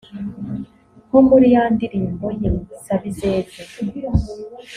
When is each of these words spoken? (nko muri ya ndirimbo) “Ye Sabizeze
(nko 1.07 1.19
muri 1.27 1.47
ya 1.55 1.63
ndirimbo) 1.73 2.25
“Ye 2.41 2.49
Sabizeze 2.85 3.59